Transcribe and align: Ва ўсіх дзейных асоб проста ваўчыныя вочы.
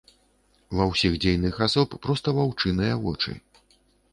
Ва 0.77 0.87
ўсіх 0.91 1.17
дзейных 1.25 1.59
асоб 1.67 1.93
проста 2.07 2.27
ваўчыныя 2.39 2.93
вочы. 3.05 3.31